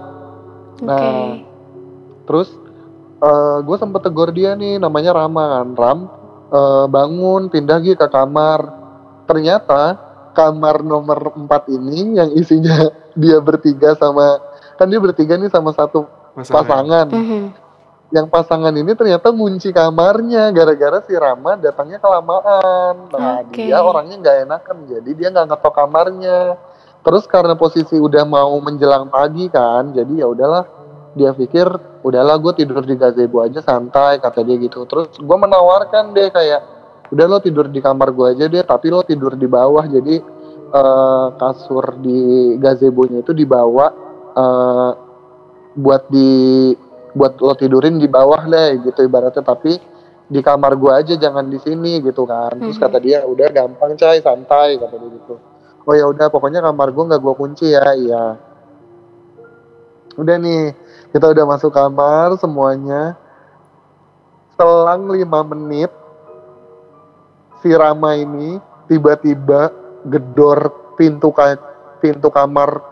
[0.77, 0.85] Oke.
[0.85, 1.37] Nah.
[2.25, 2.49] terus
[3.63, 5.99] gue sempet tegur dia nih namanya Rama kan Ram
[6.49, 8.61] eh, bangun pindah gitu ke kamar
[9.25, 12.89] ternyata kamar nomor 4 ini yang isinya
[13.21, 14.41] dia bertiga sama
[14.75, 16.57] kan dia bertiga nih sama satu Pasangan.
[16.65, 17.43] pasangan Mhm.
[18.09, 23.69] yang pasangan ini ternyata ngunci kamarnya gara-gara si Rama datangnya kelamaan nah Oke.
[23.69, 26.39] dia orangnya nggak enakan jadi dia nggak ngetok kamarnya
[27.03, 30.65] terus karena posisi udah mau menjelang pagi kan jadi ya udahlah
[31.13, 31.69] dia pikir
[32.01, 36.72] udahlah gue tidur di gazebo aja santai kata dia gitu terus gue menawarkan deh kayak
[37.13, 39.85] udah lo tidur di kamar gue aja deh tapi lo tidur di bawah.
[39.85, 40.17] Jadi
[40.73, 42.21] eh, kasur di
[42.57, 43.87] gazebonya itu dibawa
[44.33, 44.91] eh,
[45.77, 46.31] buat di
[47.13, 49.45] buat lo tidurin di bawah deh gitu ibaratnya.
[49.45, 49.73] Tapi
[50.33, 52.57] di kamar gua aja jangan di sini gitu kan.
[52.57, 52.83] Terus Mhm.
[52.89, 55.37] kata dia udah gampang cai santai kata dia gitu.
[55.85, 57.93] Oh ya udah pokoknya kamar gua nggak gua kunci ya.
[57.93, 58.41] Iya.
[60.17, 60.73] Udah nih
[61.13, 63.21] kita udah masuk kamar semuanya.
[64.57, 65.93] Selang lima menit
[67.63, 68.59] si Rama ini
[68.91, 69.71] tiba-tiba
[70.11, 71.57] gedor pintu ka
[72.03, 72.83] pintu kamar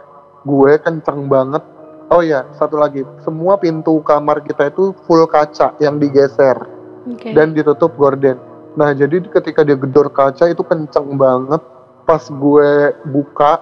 [0.47, 1.61] gue kenceng banget
[2.09, 7.33] oh ya satu lagi semua pintu kamar kita itu full kaca yang digeser Oke.
[7.33, 8.37] dan ditutup gorden.
[8.77, 11.63] Nah jadi ketika dia gedor kaca itu kenceng banget.
[12.05, 12.71] Pas gue
[13.07, 13.53] buka,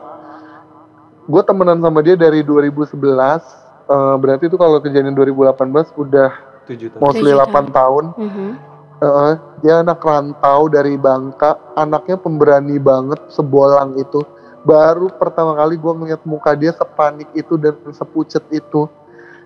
[1.28, 3.44] gue temenan sama dia dari 2011.
[3.88, 6.30] Eh, berarti itu kalau kejadian 2018 udah
[6.64, 7.00] Tujuh tahun.
[7.00, 8.04] mostly Tujuh 8 tahun.
[8.16, 8.48] Mhm.
[8.98, 14.26] Eh, dia anak rantau dari Bangka, anaknya pemberani banget, sebolang itu.
[14.66, 18.90] Baru pertama kali gue ngeliat muka dia sepanik itu dan sepucet itu.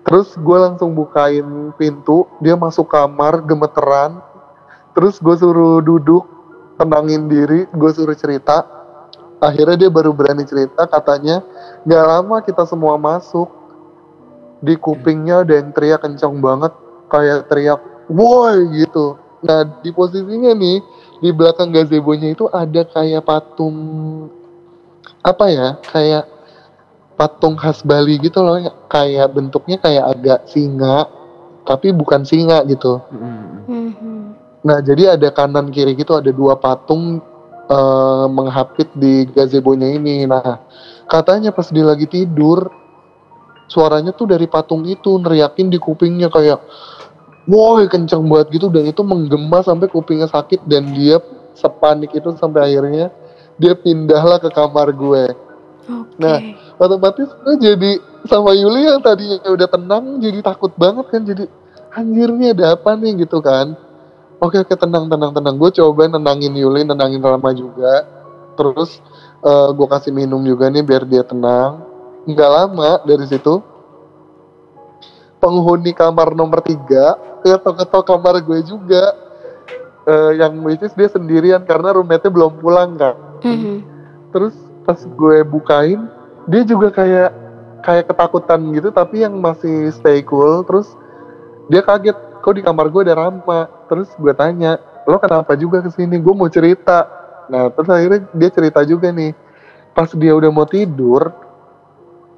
[0.01, 4.25] Terus gue langsung bukain pintu, dia masuk kamar gemeteran.
[4.97, 6.25] Terus gue suruh duduk,
[6.81, 8.65] tenangin diri, gue suruh cerita.
[9.37, 11.45] Akhirnya dia baru berani cerita, katanya
[11.85, 13.53] gak lama kita semua masuk.
[14.65, 16.73] Di kupingnya ada yang teriak kencang banget,
[17.05, 19.22] kayak teriak, woi gitu.
[19.43, 20.79] Nah di posisinya nih,
[21.19, 23.77] di belakang gazebo-nya itu ada kayak patung,
[25.19, 26.25] apa ya, kayak
[27.19, 31.07] patung khas Bali gitu loh, kayak bentuknya kayak agak singa,
[31.67, 33.03] tapi bukan singa gitu.
[33.11, 34.23] Mhm.
[34.63, 37.19] Nah, jadi ada kanan kiri gitu ada dua patung
[37.63, 40.23] eh, menghapit di gazebo-nya ini.
[40.27, 40.63] Nah,
[41.07, 42.71] katanya pas dia lagi tidur
[43.67, 46.59] suaranya tuh dari patung itu neriakin di kupingnya kayak
[47.49, 48.67] woi kenceng banget gitu.
[48.71, 50.65] Dan itu menggema sampai kupingnya sakit.
[50.67, 51.19] Dan dia
[51.53, 53.13] sepanik itu sampai akhirnya
[53.57, 55.25] dia pindahlah ke kamar gue.
[55.83, 56.15] Oke.
[56.15, 56.37] Nah,
[56.79, 57.91] otomatis gue jadi
[58.23, 61.21] sama Yuli yang tadinya udah tenang jadi takut banget kan.
[61.27, 61.43] Jadi
[61.93, 63.27] anjir nih ada apa nih?
[63.27, 63.75] Gitu kan.
[64.43, 65.55] Oke oke tenang tenang tenang.
[65.55, 68.07] Gue coba nenangin Yuli nenangin Rama juga.
[68.55, 68.99] Terus
[69.43, 71.83] eh, gue kasih minum juga nih biar dia tenang.
[72.23, 73.72] Nggak lama dari situ
[75.43, 79.11] penghuni kamar nomor tiga ketok-ketok kamar gue juga.
[80.03, 83.15] Eh, yang which is dia sendirian karena roommate-nya belum pulang kan.
[83.43, 83.91] Mhm.
[84.33, 86.09] terus pas gue bukain
[86.49, 87.29] dia juga kayak
[87.85, 90.63] kayak ketakutan gitu tapi yang masih stay cool.
[90.63, 90.91] Terus
[91.71, 95.91] dia kaget kok di kamar gue ada Rama terus gue tanya lo kenapa juga ke
[95.91, 97.07] sini gue mau cerita.
[97.47, 99.31] Nah terus akhirnya dia cerita juga nih.
[99.93, 101.31] Pas dia udah mau tidur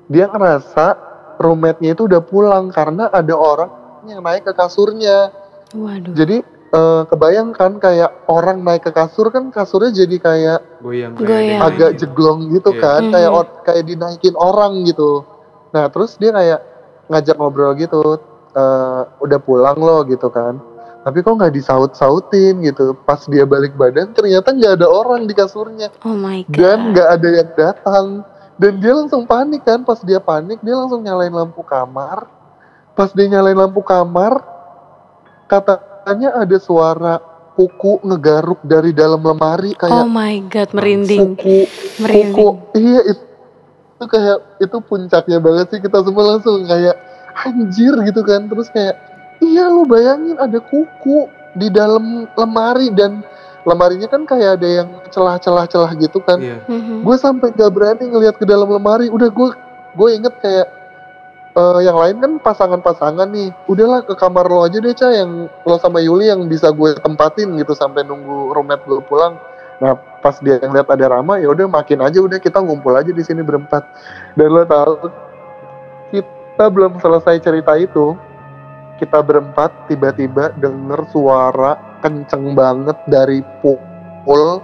[0.05, 3.71] dia ngerasa roommate-nya itu udah pulang karena ada orang
[4.05, 5.33] yang naik ke kasurnya
[5.71, 6.13] Waduh.
[6.13, 11.13] jadi eh, kebayangkan kayak orang naik ke kasur kan kasurnya jadi kayak Goyang.
[11.15, 11.61] Goyang.
[11.61, 12.81] agak jeglong gitu Iya.
[12.81, 13.11] kan Mhm.
[13.11, 15.23] kayak or- kayak dinaikin orang gitu
[15.69, 16.59] nah terus dia kayak
[17.07, 18.01] ngajak ngobrol gitu
[18.51, 20.59] eh, udah pulang loh gitu kan
[21.01, 25.93] tapi kok nggak disaut-sautin gitu pas dia balik badan ternyata nggak ada orang di kasurnya
[26.01, 26.55] Oh my god.
[26.55, 28.05] dan nggak ada yang datang
[28.55, 32.27] dan dia langsung panik kan pas dia panik dia langsung nyalain lampu kamar
[32.95, 34.39] pas dia nyalain lampu kamar
[35.45, 37.15] katanya ada suara
[37.55, 41.35] kuku ngegaruk dari dalam lemari Oh kayak my god, merinding.
[41.35, 41.67] kuku
[41.99, 42.35] Merinding.
[42.35, 43.23] kuku iya itu,
[43.95, 46.95] itu kayak itu puncaknya banget sih kita semua langsung kayak
[47.35, 48.95] anjir gitu kan terus kayak
[49.39, 53.23] iya lu bayangin ada kuku di dalam lemari dan
[53.65, 56.37] lemarinya kan kayak ada yang celah-celah-celah gitu kan.
[56.37, 56.61] Iya.
[56.69, 57.01] Mhm.
[57.01, 59.09] gue sampai gak berani ngelihat ke dalam lemari.
[59.09, 59.49] Udah gue
[59.97, 60.67] gue inget kayak
[61.57, 63.49] eh, yang lain kan pasangan-pasangan nih.
[63.65, 67.57] Udahlah ke kamar lo aja deh Ca yang lo sama Yuli yang bisa gue tempatin
[67.57, 69.41] gitu sampai nunggu roommate gue pulang.
[69.81, 73.23] Nah pas dia ngeliat ada Rama ya udah makin aja udah kita ngumpul aja di
[73.25, 73.81] sini berempat.
[74.37, 74.93] Dan lo tahu
[76.13, 78.15] kita belum selesai cerita itu
[78.95, 84.61] kita berempat tiba-tiba denger suara kenceng banget dari pool.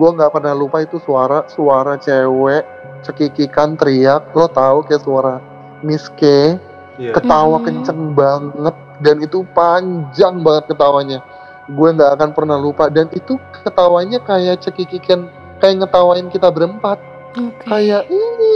[0.00, 2.64] Gue nggak pernah lupa itu suara suara cewek
[3.04, 4.32] cekikikan teriak.
[4.32, 5.36] Lo tahu kayak suara
[5.84, 6.56] Miss K?
[6.98, 7.14] Iya.
[7.14, 7.64] ketawa Mhm.
[7.68, 8.74] kenceng banget.
[8.98, 11.20] Dan itu panjang banget ketawanya.
[11.70, 12.88] Gue nggak akan pernah lupa.
[12.88, 15.28] Dan itu ketawanya kayak cekikikan
[15.60, 16.98] kayak ngetawain kita berempat.
[17.36, 17.70] Oke.
[17.70, 18.50] kayak ini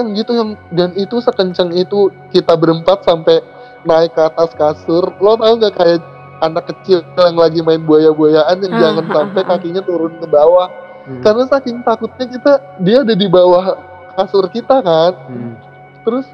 [0.00, 3.44] yang gitu yang dan itu sekenceng itu kita berempat sampai
[3.84, 5.12] naik ke atas kasur.
[5.20, 6.00] Lo tau nggak kayak
[6.42, 10.26] anak kecil yang lagi main buaya-buayaan yang Ah, jangan ah, sampai ah, kakinya turun ke
[10.26, 10.68] bawah.
[11.04, 11.20] Hmm.
[11.20, 13.76] karena saking takutnya kita dia ada di bawah
[14.16, 15.12] kasur kita kan?
[15.28, 15.52] Hmm.
[16.00, 16.24] terus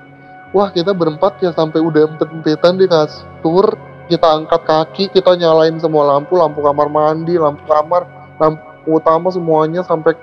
[0.55, 3.75] wah kita berempat ya sampai udah empet-empetan di kasur.
[4.11, 8.11] Kita angkat kaki kita nyalain semua lampu lampu kamar mandi lampu kamar
[8.43, 10.19] lampu utama semuanya sampai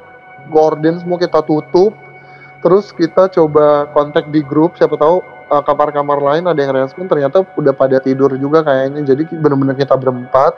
[0.52, 1.96] gorden semua kita tutup.
[2.60, 7.44] Terus kita coba kontak di grup siapa tahu uh, kamar-kamar lain ada yang respon ternyata
[7.56, 10.54] udah pada tidur juga kayaknya jadi bener-bener kita berempat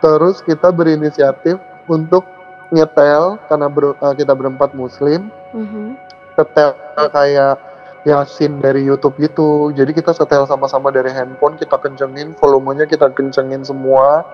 [0.00, 2.24] terus kita berinisiatif untuk
[2.70, 5.98] nyetel karena ber- uh, kita berempat muslim Mhm.
[6.38, 6.72] setel
[7.10, 7.58] kayak
[8.00, 9.74] ya scene dari YouTube gitu.
[9.76, 14.24] Jadi kita setel sama-sama dari handphone, kita kencengin volumenya kita kencengin semua.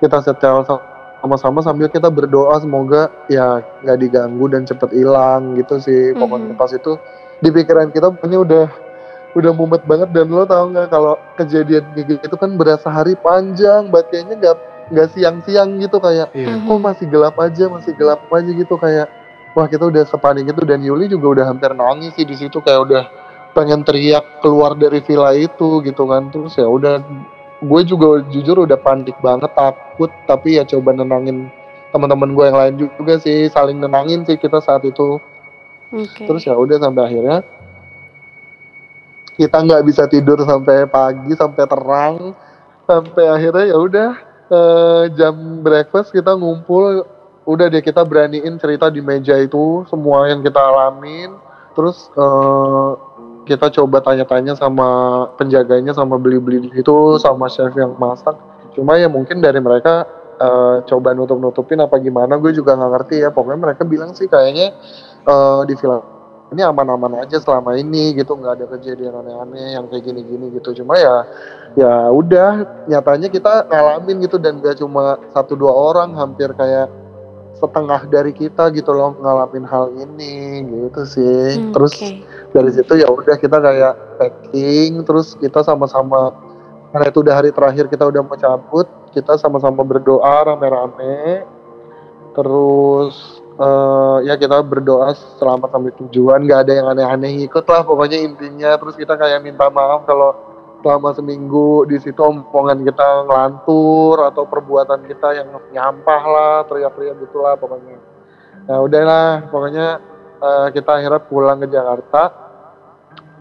[0.00, 0.64] Kita setel
[1.20, 6.16] sama-sama sambil kita berdoa semoga ya nggak diganggu dan cepet hilang gitu sih.
[6.16, 6.58] Pokoknya Mhm.
[6.58, 6.96] pas itu
[7.42, 8.64] di pikiran kita ini udah
[9.32, 13.88] udah mumet banget dan lo tau nggak kalau kejadian kayak gitu kan berasa hari panjang,
[13.88, 14.56] banget kayaknya nggak
[14.92, 16.52] nggak siang-siang gitu kayak Iya.
[16.60, 16.68] Mhm.
[16.68, 19.08] kok masih gelap aja masih gelap aja gitu kayak
[19.56, 22.80] wah kita udah sepanik itu dan Yuli juga udah hampir nangis sih di situ kayak
[22.88, 23.04] udah
[23.52, 27.00] pengen teriak keluar dari villa itu gitu kan terus ya udah
[27.62, 31.48] gue juga jujur udah panik banget takut tapi ya coba nenangin
[31.92, 35.20] teman-teman gue yang lain juga sih saling nenangin sih kita saat itu
[35.92, 36.24] Oke.
[36.24, 37.44] terus ya udah sampai akhirnya
[39.36, 42.16] kita nggak bisa tidur sampai pagi sampai terang
[42.84, 44.10] sampai akhirnya ya udah
[44.52, 47.06] eh, jam breakfast kita ngumpul
[47.42, 51.34] udah deh kita beraniin cerita di meja itu semua yang kita alamin.
[51.72, 52.90] Terus eh,
[53.42, 54.88] kita coba tanya-tanya sama
[55.34, 58.38] penjaganya sama beli-beli di situ sama chef yang masak.
[58.76, 60.06] Cuma ya mungkin dari mereka
[60.38, 63.34] eh, coba nutup-nutupin apa gimana gue juga nggak ngerti ya.
[63.34, 64.76] Pokoknya mereka bilang sih kayaknya
[65.26, 66.21] eh, di film
[66.52, 70.84] ini aman-aman aja selama ini gitu nggak ada kejadian aneh-aneh yang kayak gini-gini gitu.
[70.84, 71.26] Cuma ya
[71.74, 76.92] ya udah nyatanya kita ngalamin gitu dan gak cuma satu dua orang hampir kayak
[77.56, 81.58] setengah dari kita gitu loh ngalamin hal ini gitu sih.
[81.58, 82.10] Hmm, terus oke.
[82.52, 86.36] dari situ ya udah kita kayak packing terus kita sama-sama
[86.92, 91.44] karena itu udah hari terakhir kita udah mau cabut kita sama-sama berdoa rame-rame.
[92.32, 96.44] Terus eh, ya kita berdoa selamat sampai tujuan.
[96.44, 98.76] Nggak ada yang aneh-aneh ikut lah pokoknya intinya.
[98.78, 105.06] Terus kita kayak minta maaf kalau selama seminggu di situ omongan kita ngelantur atau perbuatan
[105.06, 107.98] kita yang nyampah lah teriak-teriak gitulah pokoknya.
[108.66, 109.86] Nah udahlah pokoknya
[110.42, 112.22] eh, kita akhirnya pulang ke Jakarta.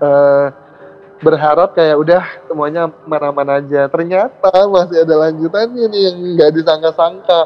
[0.02, 0.48] Eh,
[1.22, 3.86] berharap kayak udah semuanya aman-aman aja.
[3.90, 7.42] Ternyata masih ada lanjutannya nih yang nggak disangka-sangka.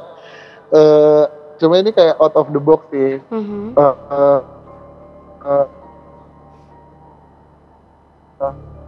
[0.72, 1.24] Eh,
[1.56, 3.74] cuma ini kayak out of the box sih Mhm.
[3.74, 4.40] Eh, eh,
[5.46, 5.66] eh,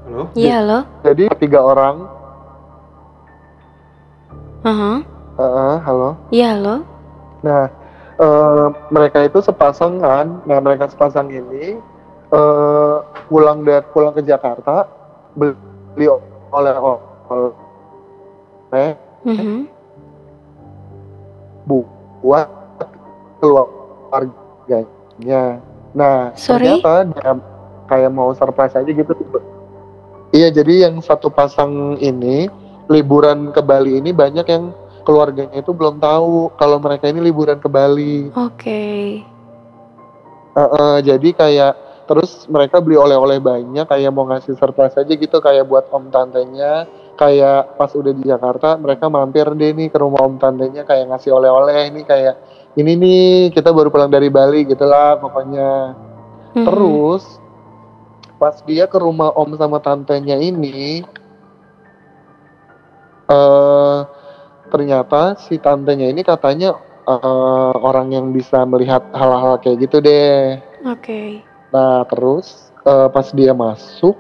[0.08, 0.24] Halo?
[0.34, 0.80] Iya halo.
[1.04, 1.96] jadi tiga orang
[4.64, 4.92] Aha.
[5.36, 6.76] eh, eh, halo Iya halo.
[7.40, 7.66] Nah,
[8.18, 10.42] eh, mereka itu sepasang kan.
[10.44, 11.78] Nah, mereka sepasang ini
[12.28, 12.96] eh,
[13.28, 14.84] pulang dari pulang ke Jakarta
[15.32, 16.08] beli
[16.52, 16.74] oleh
[18.68, 18.90] oleh
[19.24, 19.68] Mhm.
[21.68, 22.48] buat
[23.40, 24.84] keluarganya.
[25.98, 26.82] Nah, Sorry?
[26.82, 27.32] ternyata dia
[27.88, 29.14] kayak mau surprise aja gitu.
[30.36, 32.52] Iya, jadi yang satu pasang ini
[32.92, 34.76] liburan ke Bali ini banyak yang
[35.08, 38.28] keluarganya itu belum tahu kalau mereka ini liburan ke Bali.
[38.36, 39.24] Oke.
[40.58, 41.74] Heeh, jadi kayak
[42.08, 46.88] terus mereka beli oleh-oleh banyak kayak mau ngasih surprise aja gitu kayak buat om tantenya
[47.20, 51.36] kayak pas udah di Jakarta mereka mampir deh nih ke rumah om tantenya kayak ngasih
[51.36, 52.40] oleh-oleh ini kayak
[52.78, 55.98] ini nih kita baru pulang dari Bali gitulah pokoknya
[56.54, 56.64] Mhm.
[56.64, 57.24] terus
[58.36, 61.02] pas dia ke rumah om sama tantenya ini
[63.28, 64.00] eh
[64.68, 71.42] ternyata si tantenya ini katanya eh, orang yang bisa melihat hal-hal kayak gitu deh Oke.
[71.68, 74.16] Nah terus eh, pas dia masuk,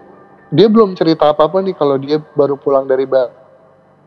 [0.50, 3.32] dia belum cerita apa-apa nih kalau dia baru pulang dari Ba-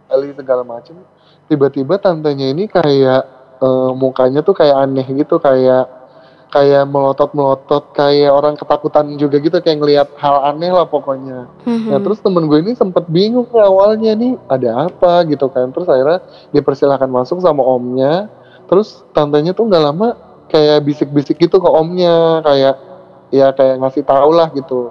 [0.04, 0.98] Bali segala macem.
[1.46, 3.24] Tiba-tiba tantenya ini kayak
[3.60, 6.00] eh, mukanya tuh kayak aneh gitu, kayak
[6.50, 11.46] kayak melotot-melotot, kayak orang ketakutan juga gitu, kayak ngelihat hal aneh lah pokoknya.
[11.62, 15.70] Nah terus temen gue ini sempet bingung awalnya nih ada apa gitu kan.
[15.70, 16.18] Terus akhirnya
[16.50, 18.26] dipersilahkan masuk sama omnya.
[18.66, 20.18] Terus tantenya tuh nggak lama
[20.50, 22.74] kayak bisik-bisik gitu ke omnya kayak
[23.30, 24.90] ya kayak ngasih tau lah gitu.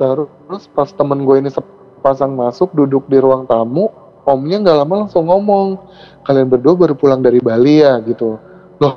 [0.00, 3.92] Terus pas temen gue ini sepasang masuk duduk di ruang tamu,
[4.26, 5.78] omnya nggak lama langsung ngomong
[6.20, 8.36] kalian berdua baru pulang dari Bali ya gitu.
[8.76, 8.94] Loh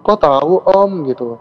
[0.00, 1.38] kok tahu om gitu.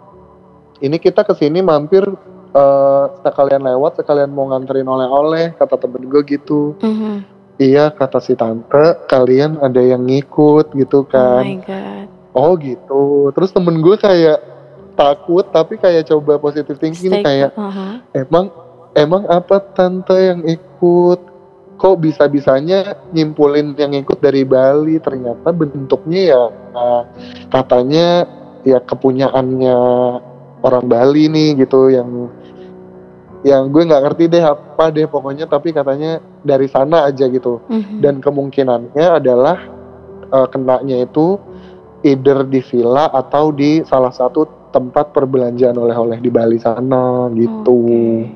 [0.80, 2.06] Ini kita ke sini mampir
[2.50, 7.22] eh sekalian lewat sekalian mau nganterin oleh-oleh kata temen gue gitu Mhm.
[7.58, 8.74] iya kata si tante
[9.06, 12.08] kalian ada yang ngikut Oh gitu kan my god.
[12.34, 13.04] oh gitu
[13.34, 14.42] terus temen gue kayak
[14.96, 18.02] takut tapi kayak coba positive thinking Stay- kayak Aha.
[18.18, 18.50] emang
[18.92, 21.22] emang apa tante yang ikut
[21.80, 26.44] kok bisa bisanya nyimpulin yang ikut dari Bali ternyata bentuknya ya
[26.76, 27.04] eh,
[27.48, 28.08] katanya
[28.68, 29.78] ya kepunyaannya
[30.60, 32.28] orang Bali nih gitu yang
[33.48, 38.04] yang gue nggak ngerti deh apa deh pokoknya tapi katanya dari sana aja gitu Mhm.
[38.04, 39.58] dan kemungkinannya adalah
[40.30, 41.40] eh, kenanya itu
[42.04, 47.74] either di villa atau di salah satu tempat perbelanjaan oleh-oleh di Bali sana gitu.
[47.74, 48.30] Oke.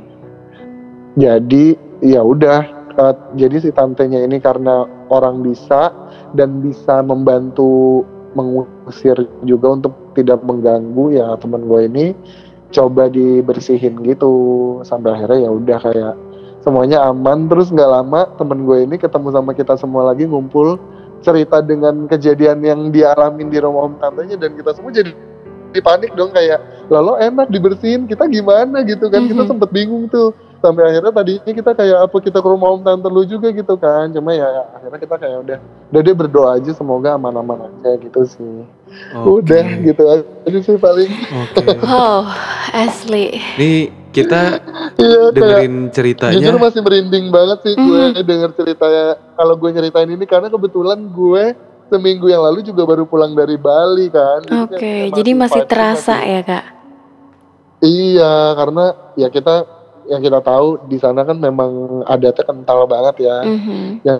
[1.14, 5.90] Jadi ya udah eh, jadi si tantenya ini karena orang bisa
[6.34, 8.02] dan bisa membantu
[8.34, 12.06] mengusir juga untuk tidak mengganggu ya teman gue ini
[12.74, 14.34] coba dibersihin gitu.
[14.82, 16.14] Sampai akhirnya ya udah kayak
[16.66, 17.46] semuanya aman.
[17.46, 20.82] Terus nggak lama temen gue ini ketemu sama kita semua lagi ngumpul
[21.24, 25.14] cerita dengan kejadian yang dia alamin di rumah om tantenya dan kita semua jadi
[25.80, 26.60] panik dong kayak
[26.92, 28.82] lalu enak dibersihin kita gimana?
[28.82, 29.30] Gitu kan.
[29.30, 29.50] Kita Mhm.
[29.54, 30.34] sempet bingung tuh
[30.64, 34.08] sampai akhirnya tadinya kita kayak apa kita ke rumah om tante lu juga gitu kan
[34.16, 35.58] cuma ya akhirnya kita kayak udah
[35.92, 38.64] udah dia berdoa aja semoga aman-aman aja gitu sih
[39.12, 39.44] Oke.
[39.44, 41.66] udah gitu aja sih paling Oke.
[41.84, 42.24] Oh,
[42.72, 43.36] asli.
[43.60, 44.64] Nih kita
[44.96, 46.56] iya kayak dengerin jujur ceritanya.
[46.56, 51.58] masih merinding banget sih gue denger ceritanya kalau gue nyeritain ini karena kebetulan gue
[51.92, 56.16] seminggu yang lalu juga baru pulang dari Bali kan Oke, kayak jadi masih vibes-nya terasa
[56.24, 56.66] ya kak?
[57.84, 58.86] Iya, karena
[59.20, 63.38] ya kita yang kita tahu di sana kan memang adatnya kental banget ya.
[63.44, 64.04] Mhm.
[64.04, 64.20] Yang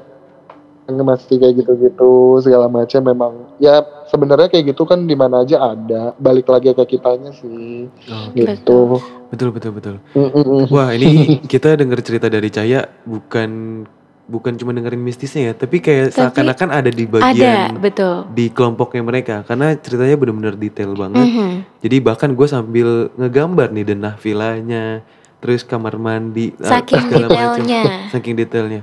[0.84, 3.80] masih kayak gitu-gitu segala macam memang ya
[4.12, 6.12] sebenarnya kayak gitu kan di mana aja ada.
[6.20, 9.00] Balik lagi ke kitanya sih Oh, gitu.
[9.32, 9.96] betul betul betul.
[10.12, 10.68] Mm-mm.
[10.68, 11.08] Wah ini
[11.52, 13.84] kita denger cerita dari Caya bukan
[14.24, 18.16] bukan cuma dengerin mistisnya ya, tapi kayak Tapi seakan-akan ada di Ada, bagian betul.
[18.32, 21.28] di kelompoknya mereka karena ceritanya benar-benar detail banget.
[21.28, 21.50] Mhm.
[21.84, 25.04] Jadi bahkan gue sambil ngegambar nih denah villanya,
[25.44, 27.36] terus kamar mandi, ah, Saking segala macam.
[27.60, 27.84] detailnya.
[28.10, 28.82] saking detailnya.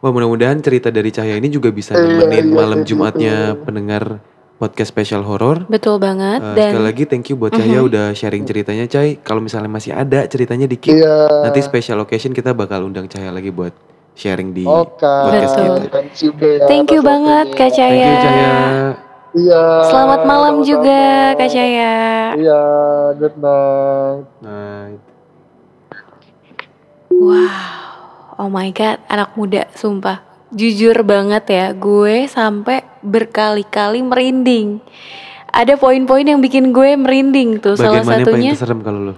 [0.00, 4.18] Wah mudah-mudahan cerita dari Cahaya ini juga bisa Iya, nemenin iya, malam kayak Jumatnya pendengar
[4.56, 5.62] podcast spesial horor.
[5.66, 6.40] Betul banget.
[6.40, 7.86] Eh, Dan sekali lagi thank you buat Cahaya Mhm.
[7.86, 9.20] udah sharing ceritanya Chay.
[9.20, 11.44] Kalau misalnya masih ada ceritanya dikit, Iya.
[11.44, 13.76] nanti special occasion kita bakal undang Cahaya lagi buat
[14.12, 15.02] sharing di Oke.
[15.02, 15.76] podcast Betul.
[15.78, 15.90] kita.
[15.92, 17.46] Thanks juga ya thank you banget.
[17.52, 18.50] Kak Thank you Cahaya.
[19.32, 19.64] Iya.
[19.86, 20.68] Selamat malam sama-sama.
[20.68, 21.00] juga
[21.34, 21.94] Kak Caya.
[22.36, 22.62] Iya,
[23.16, 24.24] good night.
[24.40, 24.82] Nah,
[27.22, 30.26] Wow, oh my god, anak muda, sumpah.
[30.50, 34.82] Jujur banget ya, gue sampai berkali-kali merinding.
[35.46, 37.78] Ada poin-poin yang bikin gue merinding tuh.
[37.78, 39.14] bagian Salah mana yang paling satunya terserem kalau lo?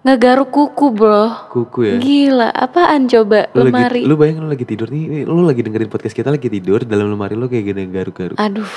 [0.00, 1.48] ngegaruk kuku, bro.
[1.48, 1.94] Kuku ya.
[1.96, 4.04] Gila, apaan coba Lu lemari?
[4.04, 6.84] lagi, lu bayangin lu lagi tidur nih, nih, lu lagi dengerin podcast kita lagi tidur
[6.84, 8.36] dalam lemari lu kayak gini garuk-garuk.
[8.36, 8.68] Aduh,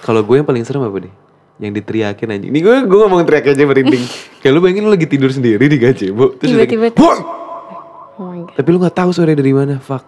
[0.00, 1.12] Kalau gue yang paling serem apa deh?
[1.56, 2.50] Yang diteriakin anjing.
[2.52, 4.04] Ini gue gue ngomong teriak aja merinding.
[4.44, 7.43] kayak lu bayangin lu lagi tidur sendiri di gazebo terus Tiba-tiba-!
[8.18, 8.54] Oh my god.
[8.56, 10.04] Tapi lu nggak tahu sore dari mana, fuck.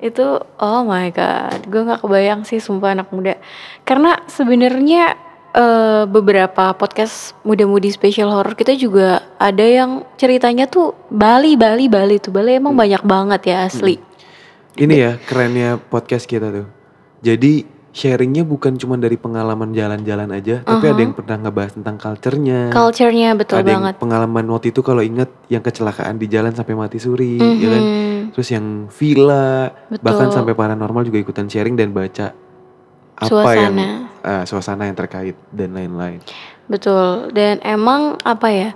[0.00, 3.36] Itu oh my god, gue nggak kebayang sih sumpah anak muda.
[3.84, 5.16] Karena sebenarnya
[5.52, 12.16] eh, beberapa podcast muda-mudi special horror kita juga ada yang ceritanya tuh Bali, Bali, Bali
[12.16, 14.00] tuh Bali emang banyak banget ya asli.
[14.78, 16.66] Ini ya kerennya podcast kita tuh.
[17.20, 22.70] Jadi sharingnya bukan cuma dari pengalaman jalan-jalan aja, tapi ada yang pernah ngebahas tentang culture-nya.
[22.70, 23.94] Culture-nya betul ada yang banget.
[23.98, 27.82] pengalaman waktu itu kalau inget yang kecelakaan di jalan sampai mati suri, ya kan?
[27.82, 30.02] Mhm, Terus yang villa, Betul.
[30.06, 32.30] bahkan sampai paranormal juga ikutan sharing dan baca
[33.20, 33.88] apa yang Suasana.
[34.22, 36.22] ah, suasana yang terkait dan lain-lain.
[36.70, 37.34] Betul.
[37.34, 38.70] Dan emang apa ya?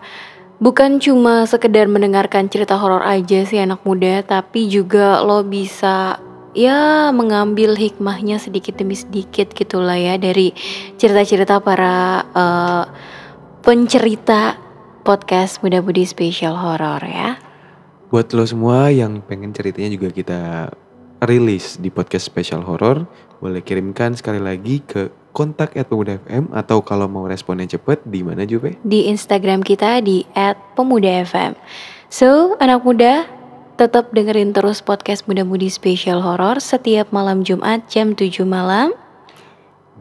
[0.58, 6.18] Bukan cuma sekedar mendengarkan cerita horor aja sih anak muda, tapi juga lo bisa
[6.54, 10.54] ya mengambil hikmahnya sedikit demi sedikit gitulah ya dari
[10.96, 12.84] cerita-cerita para eh,
[13.60, 14.56] pencerita
[15.02, 17.36] podcast Muda Budi Spesial Horor ya.
[18.08, 20.40] Buat lo semua yang pengen ceritanya juga kita
[21.26, 23.08] rilis di podcast spesial horor,
[23.40, 28.22] boleh kirimkan sekali lagi ke kontak at pemuda FM atau kalau mau responnya cepet di
[28.22, 28.78] mana Jupe?
[28.86, 30.22] Di Instagram kita di
[30.78, 31.58] @pemuda_fm.
[32.12, 33.26] So, anak muda,
[33.74, 38.94] tetap dengerin terus podcast Muda Budi Spesial Horor setiap malam Jumat jam 7 malam.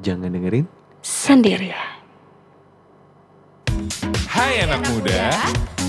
[0.01, 0.65] Jangan dengerin.
[1.03, 1.75] sendiri.
[4.31, 5.35] Hai anak muda,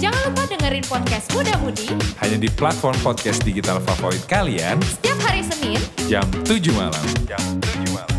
[0.02, 1.86] Jangan lupa dengerin podcast Muda Mudi
[2.18, 5.78] hanya di platform podcast digital favorit kalian setiap hari Senin
[6.10, 7.04] jam 7 malam.
[7.30, 8.13] Jam 7 malam.